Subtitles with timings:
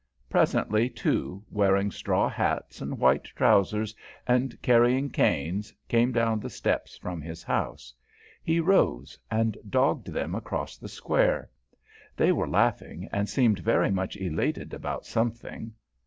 [0.31, 3.93] Presently two, wearing straw hats and white trousers
[4.25, 7.93] and carrying canes, came down the steps from his house.
[8.43, 11.51] He rose and dogged them across the Square.
[12.17, 15.71] They were laughing and seemed very much elated about something.